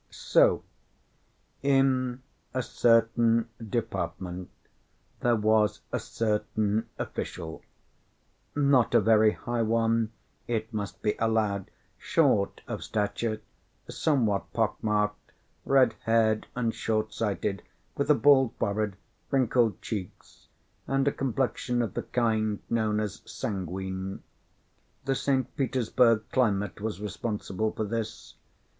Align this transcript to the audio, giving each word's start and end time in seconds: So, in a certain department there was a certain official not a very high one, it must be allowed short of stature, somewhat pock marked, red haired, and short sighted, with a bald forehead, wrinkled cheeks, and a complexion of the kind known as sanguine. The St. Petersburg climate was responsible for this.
So, 0.09 0.63
in 1.61 2.23
a 2.55 2.63
certain 2.63 3.49
department 3.69 4.49
there 5.19 5.35
was 5.35 5.81
a 5.91 5.99
certain 5.99 6.89
official 6.97 7.61
not 8.55 8.95
a 8.95 8.99
very 8.99 9.33
high 9.33 9.61
one, 9.61 10.11
it 10.47 10.73
must 10.73 11.03
be 11.03 11.13
allowed 11.19 11.69
short 11.99 12.61
of 12.67 12.83
stature, 12.83 13.41
somewhat 13.87 14.51
pock 14.53 14.83
marked, 14.83 15.33
red 15.65 15.93
haired, 16.05 16.47
and 16.55 16.73
short 16.73 17.13
sighted, 17.13 17.61
with 17.95 18.09
a 18.09 18.15
bald 18.15 18.55
forehead, 18.57 18.95
wrinkled 19.29 19.83
cheeks, 19.83 20.47
and 20.87 21.07
a 21.07 21.11
complexion 21.11 21.79
of 21.83 21.93
the 21.93 22.01
kind 22.01 22.57
known 22.71 22.99
as 22.99 23.21
sanguine. 23.27 24.23
The 25.05 25.13
St. 25.13 25.55
Petersburg 25.55 26.23
climate 26.31 26.81
was 26.81 26.99
responsible 26.99 27.71
for 27.71 27.83
this. 27.85 28.33